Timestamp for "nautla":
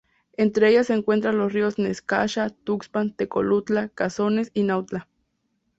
4.63-5.07